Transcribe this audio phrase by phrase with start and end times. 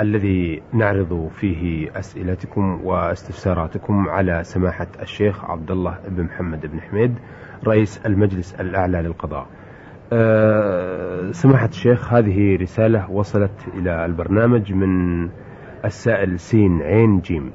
[0.00, 7.14] الذي نعرض فيه أسئلتكم واستفساراتكم على سماحة الشيخ عبد الله بن محمد بن حميد
[7.66, 9.46] رئيس المجلس الأعلى للقضاء.
[10.12, 15.24] أه سماحة الشيخ هذه رسالة وصلت إلى البرنامج من
[15.84, 17.52] السائل سين عين جيم.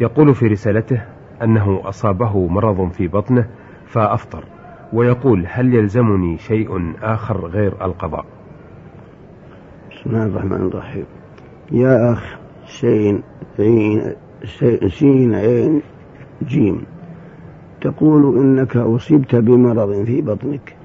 [0.00, 1.04] يقول في رسالته
[1.42, 3.48] أنه أصابه مرض في بطنه
[3.86, 4.44] فأفطر
[4.92, 8.24] ويقول هل يلزمني شيء آخر غير القضاء؟
[9.90, 11.04] بسم الله الرحمن الرحيم.
[11.72, 12.36] يا أخ
[12.80, 13.22] سين
[13.58, 14.02] عين
[14.98, 15.80] سين عين
[16.48, 16.82] جيم.
[17.80, 20.76] تقول إنك أصبت بمرض في بطنك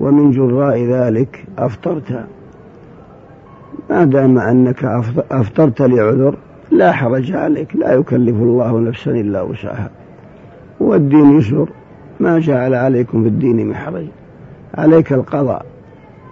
[0.00, 2.24] ومن جراء ذلك أفطرت.
[3.90, 4.84] ما دام أنك
[5.30, 6.34] أفطرت لعذر
[6.70, 9.90] لا حرج عليك لا يكلف الله نفسا إلا وسعها.
[10.80, 11.68] والدين يسر
[12.20, 14.06] ما جعل عليكم في الدين من حرج.
[14.74, 15.66] عليك القضاء.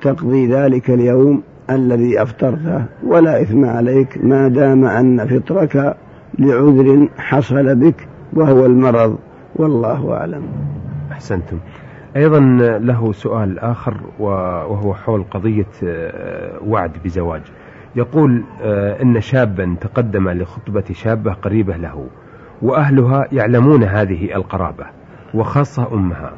[0.03, 5.97] تقضي ذلك اليوم الذي أفطرته ولا إثم عليك ما دام أن فطرك
[6.39, 9.19] لعذر حصل بك وهو المرض.
[9.56, 10.42] والله أعلم.
[11.12, 11.59] أحسنتم.
[12.17, 12.41] أيضا
[12.78, 15.67] له سؤال آخر وهو حول قضية
[16.67, 17.42] وعد بزواج.
[17.97, 18.44] يقول
[19.03, 22.06] إن شابا تقدم لخطبة شابة قريبة له
[22.62, 24.84] وأهلها يعلمون هذه القرابة
[25.34, 26.33] وخاصة أمها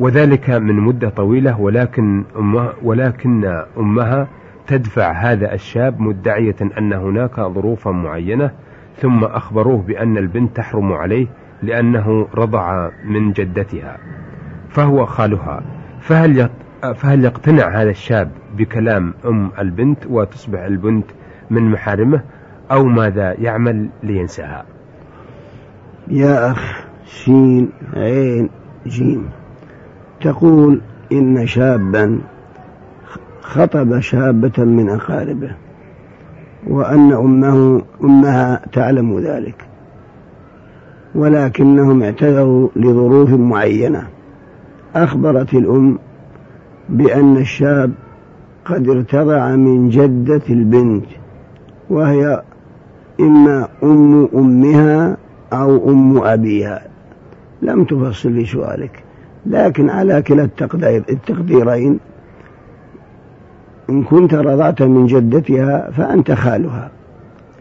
[0.00, 3.44] وذلك من مدة طويلة ولكن أمها ولكن
[3.78, 4.28] أمها
[4.68, 8.50] تدفع هذا الشاب مدعية أن هناك ظروفا معينة
[8.96, 11.26] ثم أخبروه بأن البنت تحرم عليه
[11.62, 13.96] لأنه رضع من جدتها
[14.68, 15.62] فهو خالها.
[16.00, 16.48] فهل
[16.94, 21.06] فهل يقتنع هذا الشاب بكلام أم البنت وتصبح البنت
[21.50, 22.20] من محارمه
[22.70, 24.64] أو ماذا يعمل لينساها؟
[26.08, 28.50] يا أخ سين عين
[28.86, 29.30] جيم
[30.20, 30.80] تقول
[31.12, 32.20] إن شابا
[33.48, 35.50] خطب شابة من أقاربه
[36.66, 39.66] وأن أمه أمها تعلم ذلك
[41.14, 44.06] ولكنهم اعتذروا لظروف معينة.
[44.94, 45.98] أخبرت الأم
[46.88, 47.92] بأن الشاب
[48.64, 51.06] قد ارتضع من جدة البنت
[51.90, 52.42] وهي
[53.20, 55.16] إما أم أمها
[55.52, 56.82] أو أم أبيها.
[57.62, 59.04] لم تفصل في سؤالك
[59.46, 61.98] لكن على كلا التقدير التقديرين
[63.90, 66.90] إن كنت رضعت من جدتها فأنت خالها.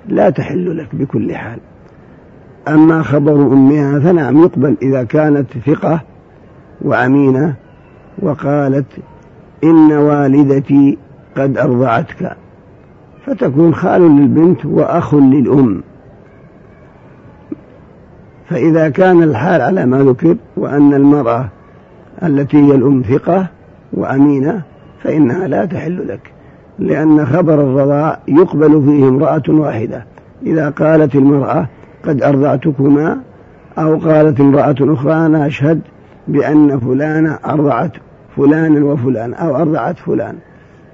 [0.07, 1.59] لا تحل لك بكل حال.
[2.67, 6.01] أما خبر أمها فنعم يقبل إذا كانت ثقة
[6.81, 7.53] وأمينة
[8.19, 8.85] وقالت
[9.63, 10.97] إن والدتي
[11.37, 12.35] قد أرضعتك.
[13.25, 15.83] فتكون خال للبنت وأخ للأم.
[18.49, 21.49] فإذا كان الحال على ما ذكر وأن المرأة
[22.23, 23.47] التي هي الأم ثقة
[23.93, 24.61] وأمينة
[25.03, 26.31] فإنها لا تحل لك
[26.79, 30.05] لأن خبر الرضاع يقبل فيه امرأة واحدة.
[30.45, 31.67] إذا قالت المرأة
[32.03, 33.17] قد أرضعتكما
[33.77, 35.81] أو قالت امرأة أخرى أنا أشهد
[36.27, 37.91] بأن فلانة أرضعت
[38.37, 40.35] فلانا وفلان أو أرضعت فلان.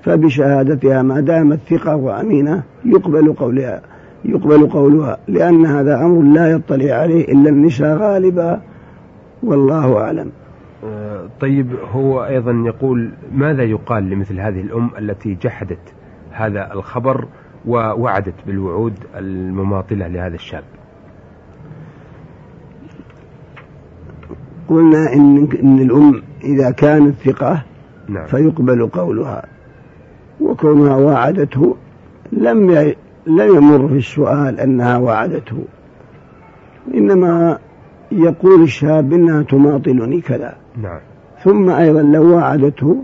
[0.04, 3.82] فبشهادتها ما دامت ثقة وأمينة يقبل قولها
[4.26, 8.62] يقبل قولها لأن هذا أمر لا يطلع عليه إلا النساء غالبا.
[9.44, 10.30] والله أعلم.
[11.40, 15.94] طيب هو أيضا يقول ماذا يقال لمثل هذه الأم التي جحدت
[16.32, 17.28] هذا الخبر
[17.66, 20.64] ووعدت بالوعود المماطلة لهذا الشاب؟
[24.68, 27.64] قلنا إن, إن الأم إذا كانت ثقة
[28.10, 28.26] نعم.
[28.26, 29.46] فيقبل قولها.
[30.42, 31.76] وكونها وعدته
[32.32, 32.96] لم ي...
[33.28, 35.64] لم يمر في السؤال أنها وعدته.
[36.94, 37.60] إنما
[38.12, 40.63] يقول الشاب إنها تماطلني كذا.
[40.78, 41.00] نعم.
[41.44, 43.04] ثم أيضا لو وعدته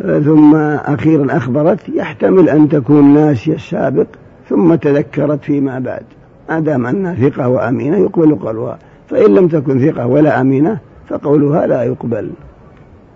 [0.00, 4.06] ثم أخيرا أخبرت يحتمل أن تكون ناسية السابق
[4.48, 6.04] ثم تذكرت فيما بعد.
[6.48, 8.78] ما دام أنها ثقة وأمينة يقبل قولها.
[9.08, 12.30] فإن لم تكن ثقة ولا أمينة فقولها لا يقبل.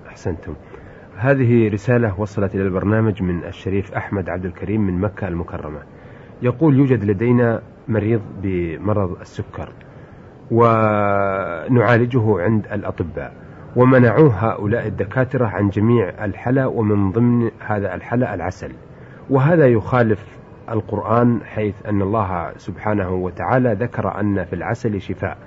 [0.08, 0.54] أحسنتم.
[1.16, 5.78] هذه رسالة وصلت إلى البرنامج من الشريف أحمد عبد الكريم من مكة المكرمة.
[6.42, 9.68] يقول يوجد لدينا مريض بمرض السكر
[10.50, 13.45] ونعالجه عند الأطباء.
[13.76, 18.72] ومنعوه هؤلاء الدكاترة عن جميع الحلا ومن ضمن هذا الحلا العسل.
[19.30, 20.24] وهذا يخالف
[20.70, 25.38] القرآن حيث أن الله سبحانه وتعالى ذكر أن في العسل شفاء.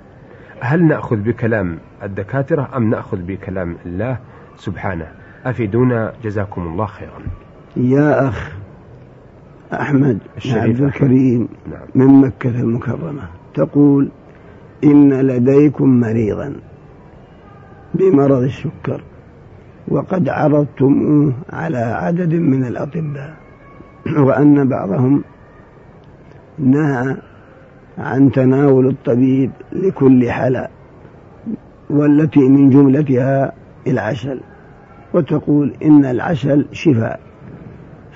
[0.60, 4.18] هل نأخذ بكلام الدكاترة أم نأخذ بكلام الله
[4.56, 5.06] سبحانه؟
[5.44, 7.22] أفيدونا جزاكم الله خيرا.
[7.76, 8.52] يا أخ
[9.72, 11.88] أحمد عبد الكريم نعم.
[11.94, 13.22] من مكة المكرمة
[13.54, 14.08] تقول
[14.84, 16.69] إن لديكم مريضا.
[17.94, 19.02] بمرض السكر.
[19.88, 23.34] وقد عرضتموه على عدد من الأطباء.
[24.16, 25.24] وأن بعضهم
[26.58, 27.16] نهى
[27.98, 30.70] عن تناول الطبيب لكل حلا
[31.90, 33.52] والتي من جملتها
[33.86, 34.40] العسل.
[35.14, 37.20] وتقول إن العسل شفاء.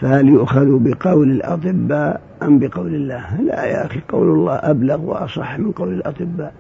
[0.01, 5.73] فهل يؤخذ بقول الأطباء أم بقول الله؟ لا يا أخي قول الله أبلغ وأصح من
[5.73, 6.53] قول الأطباء.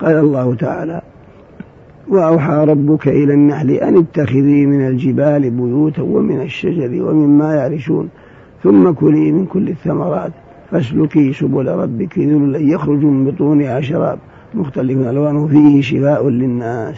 [0.00, 1.02] قال الله تعالى
[2.08, 8.08] وأوحى ربك إلى النحل أن اتخذي من الجبال بيوتا ومن الشجر ومما يعرشون
[8.62, 10.32] ثم كلي من كل الثمرات
[10.70, 14.18] فاسلكي سبل ربك ذللا يخرج من بطونها شراب
[14.54, 16.96] مختلف ألوانه فيه شفاء للناس.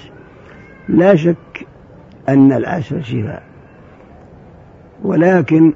[0.88, 1.66] لا شك
[2.28, 3.42] أن العسل شفاء
[5.04, 5.72] ولكن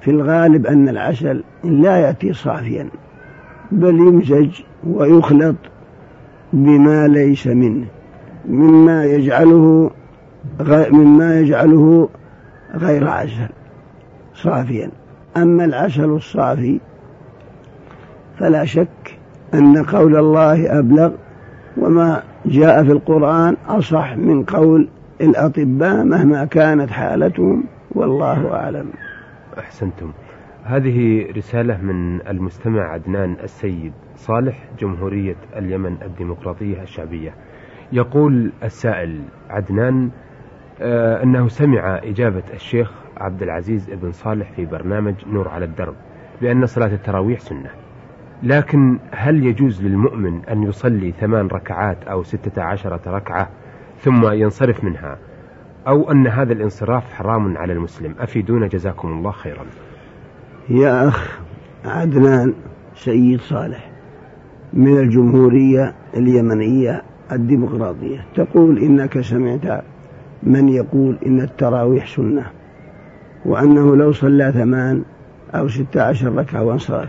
[0.00, 2.88] في الغالب أن العسل لا يأتي صافيا
[3.72, 5.56] بل يمزج ويخلط
[6.52, 7.86] بما ليس منه.
[8.48, 9.90] مما يجعله
[10.90, 12.08] مما يجعله
[12.74, 13.48] غير عسل
[14.34, 14.90] صافيا.
[15.36, 16.80] أما العسل الصافي
[18.38, 19.18] فلا شك
[19.54, 21.10] أن قول الله أبلغ
[21.76, 24.88] وما جاء في القرآن أصح من قول
[25.20, 28.86] الأطباء مهما كانت حالتهم والله أعلم.
[29.58, 30.12] أحسنتم.
[30.64, 37.34] هذه رسالة من المستمع عدنان السيد صالح جمهورية اليمن الديمقراطية الشعبية.
[37.92, 40.10] يقول السائل عدنان
[40.80, 45.94] آه أنه سمع إجابة الشيخ عبد العزيز بن صالح في برنامج نور على الدرب
[46.40, 47.70] بأن صلاة التراويح سنة.
[48.42, 53.48] لكن هل يجوز للمؤمن أن يصلي ثمان ركعات أو ستة عشرة ركعة
[53.98, 55.18] ثم ينصرف منها؟
[55.88, 59.64] أو أن هذا الانصراف حرام على المسلم؟ أفيدونا جزاكم الله خيرا.
[60.68, 61.40] يا أخ
[61.84, 62.54] عدنان
[62.94, 63.90] سيد صالح
[64.72, 68.24] من الجمهورية اليمنية الديمقراطية.
[68.34, 69.84] تقول إنك سمعت
[70.42, 72.46] من يقول إن التراويح سنة
[73.44, 75.02] وأنه لو صلى ثمان
[75.54, 77.08] أو ستة عشر ركعة وانصرف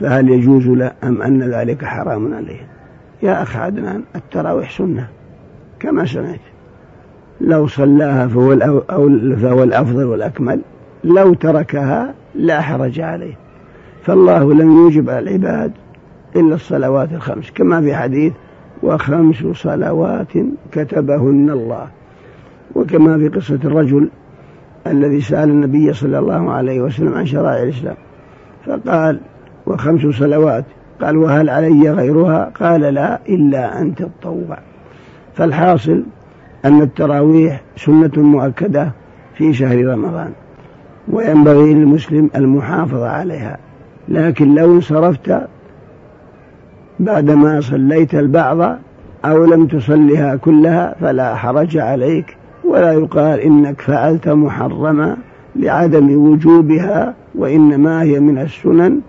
[0.00, 2.66] فهل يجوز له أم أن ذلك حرام عليه؟
[3.22, 5.08] يا أخ عدنان التراويح سنة
[5.80, 6.40] كما سمعت.
[7.40, 8.80] لو صلاها فهو,
[9.36, 10.60] فهو الأفضل والأكمل
[11.04, 13.34] لو تركها لا حرج عليه.
[14.02, 15.72] فالله لم يوجب على العباد
[16.36, 18.32] إلا الصلوات الخمس كما في حديث
[18.82, 20.32] وخمس صلوات
[20.72, 21.86] كتبهن الله.
[22.74, 24.08] وكما في قصة الرجل
[24.86, 27.96] الذي سأل النبي صلى الله عليه وسلم عن شرائع الإسلام
[28.66, 29.20] فقال
[29.66, 30.64] وخمس صلوات؟
[31.00, 34.58] قال وهل علي غيرها؟ قال لا إلا أن تطوع
[35.34, 36.02] فالحاصل
[36.64, 38.92] أن التراويح سنة مؤكدة
[39.34, 40.32] في شهر رمضان
[41.12, 43.58] وينبغي للمسلم المحافظة عليها.
[44.08, 45.48] لكن لو انصرفت
[47.02, 48.78] بعدما صليت البعض
[49.24, 55.16] أو لم تصلها كلها فلا حرج عليك ولا يقال إنك فعلت محرما
[55.56, 59.00] لعدم وجوبها وإنما هي من السنن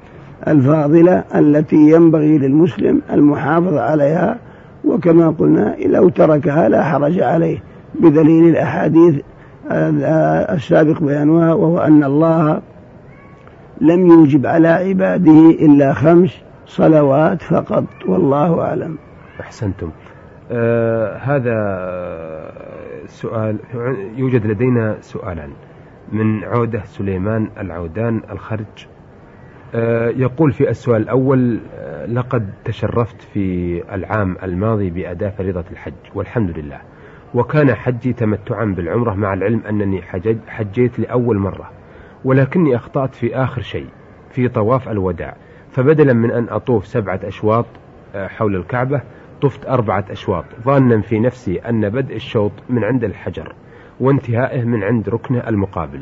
[0.48, 4.38] الفاضلة التي ينبغي للمسلم المحافظة عليها
[4.86, 7.64] وكما قلنا لو تركها لا حرج عليه
[7.96, 9.16] بدليل الأحاديث
[10.52, 12.62] السابق بيانها وهو أن الله
[13.82, 16.32] لم يوجب على عباده إلا خمس
[16.66, 18.98] صلوات فقط والله أعلم.
[19.42, 19.92] أحسنتم.
[20.52, 21.58] آه هذا
[23.06, 23.58] سؤال
[24.16, 25.50] يوجد لدينا سؤالان
[26.12, 28.88] من عودة سليمان العودان الخرج.
[29.76, 36.60] آه يقول في السؤال الأول آه لقد تشرفت في العام الماضي بأداء فريضة الحج والحمد
[36.60, 36.80] لله.
[37.34, 40.02] وكان حجي تمتعا بالعمرة مع العلم أنني
[40.48, 41.72] حجيت لأول مرة
[42.26, 43.88] ولكني أخطأت في آخر شيء
[44.30, 45.36] في طواف الوداع.
[45.74, 47.66] فبدلا من أن أطوف سبعة أشواط
[48.16, 49.02] آه، حول الكعبة
[49.42, 50.46] طفت أربعة أشواط.
[50.66, 53.54] ظانا في نفسي أن بدء الشوط من عند الحجر
[54.00, 56.02] وانتهائه من عند ركنه المقابل.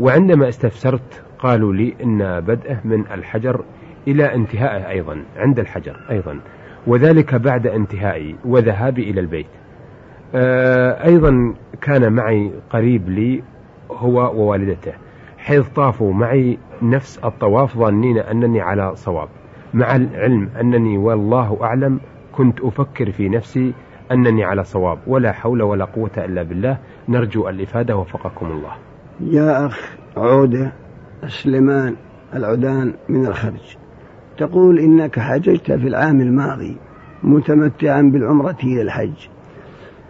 [0.00, 3.64] وعندما استفسرت قالوا لي إن بدءه من الحجر
[4.08, 6.40] إلى انتهائه أيضا عند الحجر أيضا.
[6.86, 9.46] وذلك بعد انتهائي وذهابي إلى البيت.
[10.34, 13.42] آه، أيضا كان معي قريب لي
[13.90, 14.92] هو ووالدته.
[15.48, 19.28] حيث طافوا معي نفس الطواف ظانين أنني على صواب.
[19.74, 22.00] مع العلم أنني والله أعلم
[22.32, 23.72] كنت أفكر في نفسي
[24.12, 24.98] أنني على صواب.
[25.06, 26.78] ولا حول ولا قوة إلا بالله.
[27.08, 28.72] نرجو الإفادة وفقكم الله.
[29.20, 30.72] يا أخ عودة
[31.28, 31.96] سليمان
[32.34, 33.76] العدان من الخرج.
[34.38, 36.76] تقول إنك حججت في العام الماضي
[37.22, 39.28] متمتعا بالعمرة إلى الحج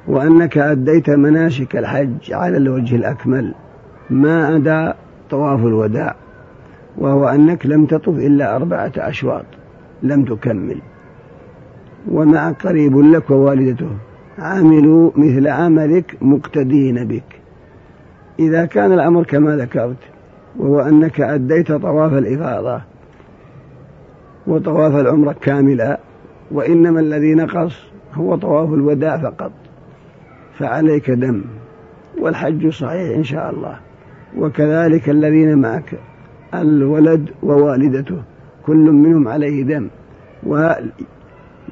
[0.08, 3.54] وأنك أديت مناسك الحج على الوجه الأكمل.
[4.10, 4.92] ما أدى
[5.30, 6.14] طواف الوداع
[6.98, 9.44] وهو أنك لم تطف إلا أربعة أشواط
[10.02, 10.80] لم تكمل.
[12.10, 13.90] ومع قريب لك ووالدته
[14.38, 17.40] عملوا مثل عملك مقتدين بك.
[18.38, 19.96] إذا كان الأمر كما ذكرت
[20.56, 22.80] وهو أنك أديت طواف الإفاضة
[24.46, 25.98] وطواف العمرة كاملا
[26.50, 27.76] وإنما الذي نقص
[28.14, 29.52] هو طواف الوداع فقط
[30.58, 31.42] فعليك دم
[32.20, 33.78] والحج صحيح إن شاء الله.
[34.36, 35.98] وكذلك الذين معك
[36.54, 38.22] الولد ووالدته
[38.66, 39.88] كل منهم عليه دم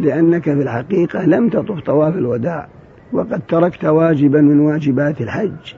[0.01, 2.69] لأنك في الحقيقة لم تطف طواف الوداع
[3.13, 5.75] وقد تركت واجبا من واجبات الحج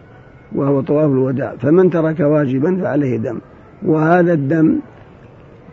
[0.54, 1.56] وهو طواف الوداع.
[1.56, 3.38] فمن ترك واجبا فعليه دم
[3.82, 4.78] وهذا الدم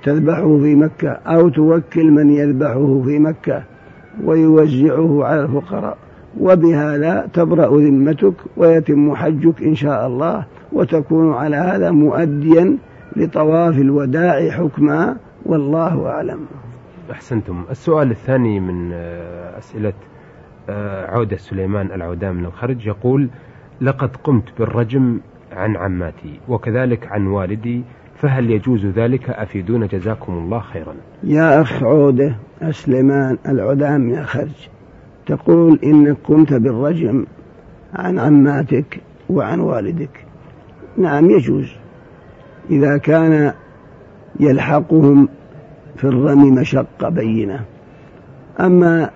[0.04, 3.64] تذبحه في مكة أو توكل من يذبحه في مكة
[4.24, 5.98] ويوزعه على الفقراء.
[6.40, 10.46] وبهذا تبرأ ذمتك ويتم حجك إن شاء الله.
[10.76, 12.78] وتكون على هذا مؤديا
[13.16, 16.40] لطواف الوداع حكما والله أعلم.
[17.12, 17.64] أحسنتم.
[17.72, 19.94] السؤال الثاني من آه، أسئلة
[20.70, 23.30] آه، عودة سليمان العودان من الخرج يقول
[23.82, 25.20] لقد قمت بالرجم
[25.52, 27.84] عن عماتي وكذلك عن والدي
[28.16, 30.94] فهل يجوز ذلك؟ أفيدون جزاكم الله خيرا.
[31.24, 32.36] يا أخ عودة
[32.72, 34.70] سليمان العدام من الخرج
[35.26, 37.26] تقول إنك قمت بالرجم
[37.94, 40.26] عن عماتك وعن والدك.
[40.98, 41.72] نعم يجوز.
[42.70, 43.54] إذا كان
[44.40, 45.30] يلحقهم
[45.96, 47.60] في الرمي مشقة بينة.
[48.60, 49.10] أما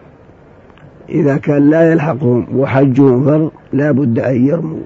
[1.10, 4.80] إذا كان لا يلحقهم وحجهم فرض لا بد أن يرموا.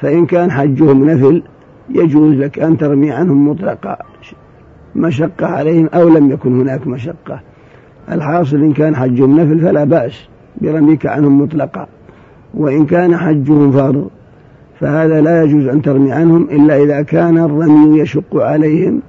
[0.00, 1.42] فإن كان حجهم نفل
[1.90, 3.98] يجوز لك أن ترمي عنهم مطلقا
[4.96, 7.40] مشقة عليهم أو لم يكن هناك مشقة.
[8.12, 10.28] الحاصل إن كان حجهم نفل فلا بأس
[10.60, 11.86] برميك عنهم مطلقا.
[12.54, 14.10] وإن كان حجهم فرض
[14.80, 19.02] فهذا لا يجوز أن ترمي عنهم إلا إذا كان الرمي يشق عليهم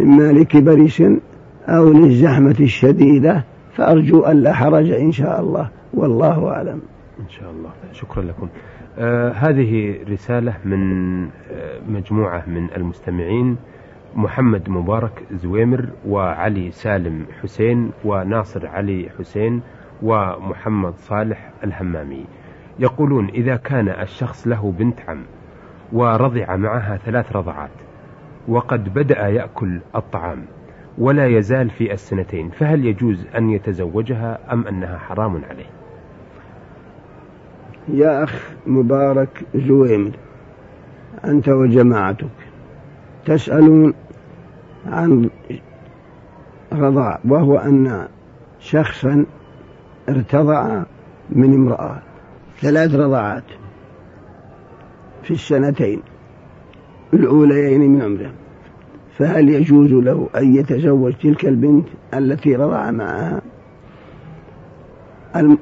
[0.00, 1.20] إما لكبر سن
[1.68, 3.44] أو للزحمة الشديدة.
[3.76, 5.68] فأرجو أن لا حرج إن شاء الله.
[5.94, 6.80] والله أعلم.
[7.20, 7.70] إن شاء الله.
[7.92, 8.48] شكرا لكم.
[8.98, 11.28] آه هذه رسالة من آه
[11.88, 13.56] مجموعة من المستمعين
[14.16, 19.60] محمد مبارك زويمر وعلي سالم حسين وناصر علي حسين
[20.02, 22.24] ومحمد صالح الهمامي
[22.78, 25.22] يقولون إذا كان الشخص له بنت عم
[25.92, 27.70] ورضع معها ثلاث رضعات
[28.48, 30.44] وقد بدأ يأكل الطعام
[30.98, 35.70] ولا يزال في السنتين فهل يجوز أن يتزوجها أم أنها حرام عليه؟
[37.88, 40.12] يا أخ مبارك زويمر
[41.24, 42.28] أنت وجماعتك
[43.26, 43.94] تسألون
[44.86, 45.30] عن
[46.72, 48.08] رضاع وهو أن
[48.60, 49.26] شخصا
[50.08, 50.82] ارتضع
[51.30, 51.98] من امرأة.
[52.60, 53.44] ثلاث رضعات
[55.22, 56.02] في السنتين
[57.14, 58.32] الأوليين من عمره.
[59.18, 63.40] فهل يجوز له أن يتزوج تلك البنت التي رضع معها؟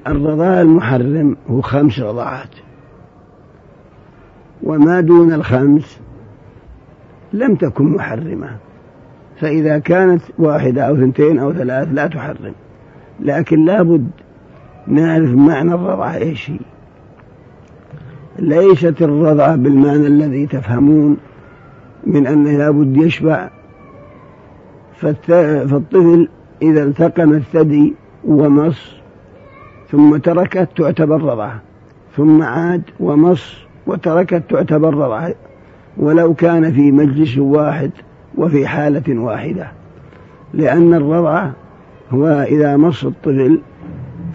[0.07, 2.55] الرضاع المحرم هو خمس رضعات
[4.62, 6.00] وما دون الخمس
[7.33, 8.57] لم تكن محرمة.
[9.41, 12.55] فإذا كانت واحدة أو ثنتين أو ثلاث لا تحرم.
[13.21, 14.11] لكن لابد
[14.87, 16.59] نعرف معنى الرضعة إيش هي.
[18.38, 21.16] ليست الرضعة بالمعنى الذي تفهمون
[22.07, 23.50] من أنه لابد يشبع.
[24.97, 26.28] فالطفل
[26.62, 28.97] إذا التقم الثدي ومص
[29.90, 31.61] ثم تركت تعتبر رضعة
[32.16, 35.35] ثم عاد ومص وتركت تعتبر رضعة
[35.97, 37.90] ولو كان في مجلس واحد
[38.38, 39.73] وفي حالة واحدة.
[40.55, 41.52] لأن الرضعة
[42.11, 43.61] هو إذا مص الطفل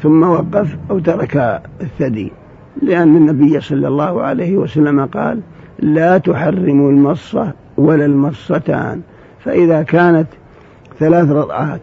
[0.03, 2.31] ثم وقف أو ترك الثدي.
[2.81, 5.39] لأن النبي صلى الله عليه وسلم قال
[5.79, 9.01] لا تحرم المصة ولا المصتان.
[9.39, 10.27] فإذا كانت
[10.99, 11.81] ثلاث رضعات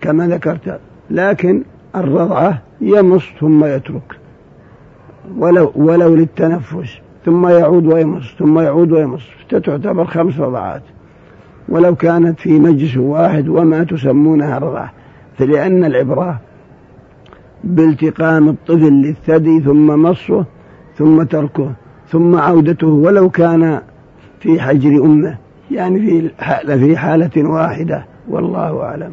[0.00, 1.62] كما ذكرت لكن
[1.96, 4.18] الرضعة يمص ثم يترك
[5.38, 9.22] ولو ولو للتنفس ثم يعود ويمص ثم يعود ويمص.
[9.48, 10.82] تعتبر خمس رضعات.
[11.68, 14.92] ولو كانت في مجلس واحد وما تسمونها رضعة.
[15.38, 16.40] فلأن العبرة
[17.64, 20.44] بالتقام الطفل للثدي ثم مصه
[20.94, 21.72] ثم تركه
[22.08, 23.82] ثم عودته ولو كان
[24.40, 25.38] في حجر أمه.
[25.70, 28.06] يعني في حالة, في حالة واحدة.
[28.28, 29.12] والله أعلم.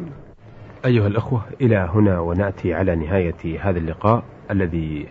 [0.84, 5.06] أيها الأخوة إلى هنا ونأتي على نهاية هذا اللقاء الذي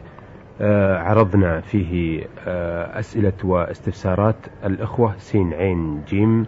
[0.62, 4.36] آه، عرضنا فيه آه، أسئلة واستفسارات.
[4.66, 6.46] الأخوة سين عين جيم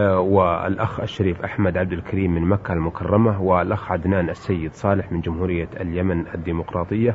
[0.00, 6.24] والأخ الشريف أحمد عبد الكريم من مكة المكرمة والأخ عدنان السيد صالح من جمهورية اليمن
[6.34, 7.14] الديمقراطية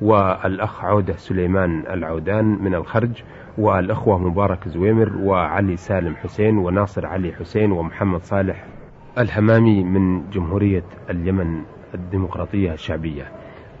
[0.00, 3.22] والأخ عودة سليمان العودان من الخرج
[3.58, 8.64] والأخوة مبارك زويمر وعلي سالم حسين وناصر علي حسين ومحمد صالح
[9.18, 11.62] الهمامي من جمهورية اليمن
[11.94, 13.24] الديمقراطية الشعبية.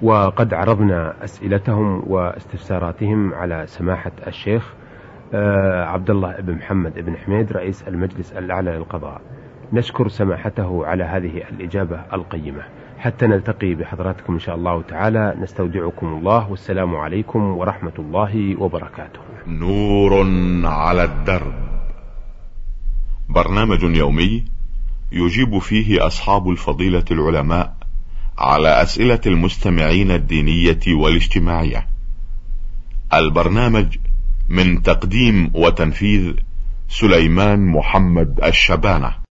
[0.02, 4.83] وقد عرضنا أسئلتهم واستفساراتهم على سماحة الشيخ آه،
[5.92, 9.20] عبد الله بن محمد بن حميد رئيس المجلس الأعلى للقضاء.
[9.72, 12.62] نشكر سماحته على هذه الإجابة القيمة.
[12.98, 15.36] حتى نلتقي بحضراتكم إن شاء الله تعالى.
[15.40, 16.50] نستودعكم الله.
[16.50, 19.20] والسلام عليكم ورحمة الله وبركاته.
[19.46, 20.26] نور
[20.64, 21.54] على الدرب.
[23.28, 24.44] برنامج يومي
[25.12, 27.74] يجيب فيه أصحاب الفضيلة العلماء
[28.38, 31.86] على أسئلة المستمعين الدينية والاجتماعية.
[33.14, 33.96] البرنامج
[34.48, 36.32] من تقديم وتنفيذ
[36.88, 39.23] سليمان محمد الشبانة.